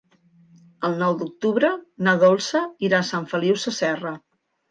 [0.87, 1.69] El nou d'octubre
[2.09, 4.17] na Dolça irà a Sant Feliu Sasserra.